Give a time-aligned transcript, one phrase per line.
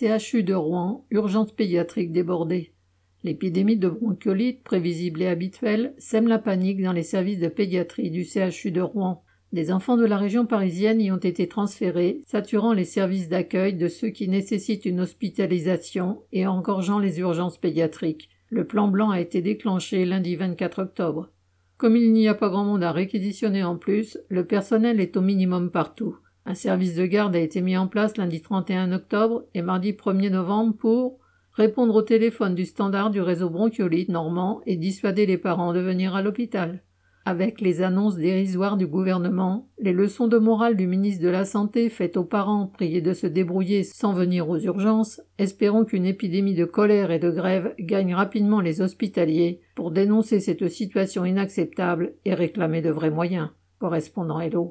[0.00, 2.72] CHU de Rouen, urgence pédiatrique débordée.
[3.22, 8.24] L'épidémie de bronchiolite, prévisible et habituelle, sème la panique dans les services de pédiatrie du
[8.24, 9.22] CHU de Rouen.
[9.52, 13.88] Des enfants de la région parisienne y ont été transférés, saturant les services d'accueil de
[13.88, 18.30] ceux qui nécessitent une hospitalisation et engorgeant les urgences pédiatriques.
[18.48, 21.30] Le plan blanc a été déclenché lundi 24 octobre.
[21.76, 25.20] Comme il n'y a pas grand monde à réquisitionner en plus, le personnel est au
[25.20, 26.16] minimum partout.
[26.50, 30.30] Un service de garde a été mis en place lundi 31 octobre et mardi 1er
[30.30, 31.20] novembre pour
[31.52, 36.16] répondre au téléphone du standard du réseau bronchiolite normand et dissuader les parents de venir
[36.16, 36.82] à l'hôpital.
[37.24, 41.88] Avec les annonces dérisoires du gouvernement, les leçons de morale du ministre de la Santé
[41.88, 46.64] faites aux parents priés de se débrouiller sans venir aux urgences, espérons qu'une épidémie de
[46.64, 52.82] colère et de grève gagne rapidement les hospitaliers pour dénoncer cette situation inacceptable et réclamer
[52.82, 53.50] de vrais moyens.
[53.78, 54.68] Correspondant Hello.